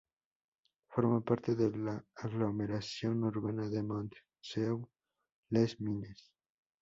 Forma 0.89 1.21
parte 1.21 1.53
de 1.53 1.69
la 1.77 2.03
aglomeración 2.15 3.23
urbana 3.23 3.69
de 3.69 3.83
Montceau-les-Mines. 3.83 6.31